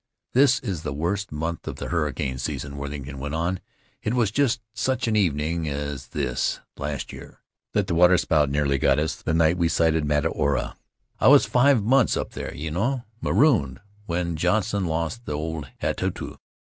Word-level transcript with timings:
"This 0.33 0.59
is 0.61 0.81
the 0.81 0.93
worst 0.93 1.31
month 1.31 1.67
of 1.67 1.75
the 1.75 1.89
hurricane 1.89 2.39
season," 2.39 2.75
Worthington 2.75 3.19
went 3.19 3.35
on; 3.35 3.59
"it 4.01 4.15
was 4.15 4.31
just 4.31 4.59
such 4.73 5.07
an 5.07 5.15
evening 5.15 5.69
as 5.69 6.07
this, 6.07 6.59
last 6.75 7.13
year, 7.13 7.37
that 7.73 7.85
the 7.85 7.93
waterspout 7.93 8.49
nearly 8.49 8.79
got 8.79 8.97
us— 8.97 9.15
the 9.21 9.31
night 9.35 9.59
we 9.59 9.69
sighted 9.69 10.03
Mataora. 10.05 10.75
I 11.19 11.27
was 11.27 11.45
five 11.45 11.83
months 11.83 12.17
up 12.17 12.31
there, 12.31 12.51
you 12.51 12.71
know— 12.71 13.03
marooned 13.21 13.79
when 14.07 14.37
Johnson 14.37 14.87
lost 14.87 15.25
the 15.25 15.33
old 15.33 15.67
Hatutu. 15.83 16.37